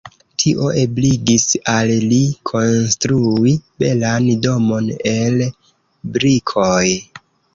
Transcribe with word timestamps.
Tio 0.41 0.69
ebligis 0.83 1.43
al 1.73 1.91
li 2.13 2.21
konstrui 2.51 3.53
belan 3.85 4.27
domon 4.47 4.89
el 5.13 5.37
brikoj. 6.17 6.89